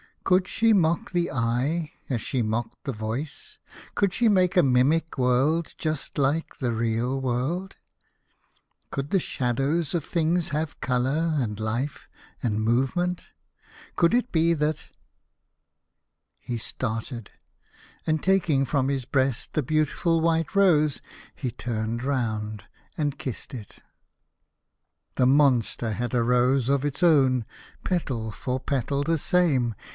Could 0.23 0.47
she 0.47 0.71
mock 0.73 1.11
the 1.11 1.29
eye, 1.31 1.91
as 2.09 2.21
she 2.21 2.41
mocked 2.41 2.85
the 2.85 2.91
voice? 2.93 3.59
Could 3.95 4.13
she 4.13 4.29
make 4.29 4.55
a 4.55 4.63
mimic 4.63 5.17
world 5.17 5.75
just 5.77 6.17
like 6.17 6.57
the 6.57 6.71
real 6.71 7.19
world? 7.19 7.75
Could 8.91 9.09
the 9.09 9.19
shadows 9.19 9.93
of 9.93 10.05
things 10.05 10.49
have 10.49 10.79
colour 10.79 11.35
and 11.37 11.59
life 11.59 12.07
and 12.41 12.61
movement? 12.61 13.27
Could 13.95 14.13
it 14.13 14.31
be 14.31 14.53
that—? 14.55 14.89
He 16.39 16.57
started, 16.57 17.31
and 18.07 18.23
taking 18.23 18.63
from 18.63 18.87
his 18.89 19.05
breast 19.05 19.53
the 19.53 19.63
beautiful 19.63 20.21
white 20.21 20.55
rose, 20.55 21.01
he 21.35 21.51
turned 21.51 22.03
round, 22.03 22.63
and 22.97 23.19
kissed 23.19 23.53
it. 23.53 23.79
The 25.15 25.27
monster 25.27 25.91
had 25.91 26.13
a 26.13 26.23
rose 26.23 26.69
of 26.69 26.85
its 26.85 27.03
own, 27.03 27.45
petal 27.83 28.31
for 28.31 28.59
petal 28.59 29.03
the 29.03 29.17
same! 29.17 29.75